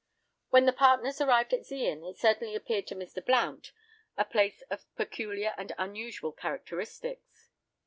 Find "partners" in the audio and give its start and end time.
0.73-1.21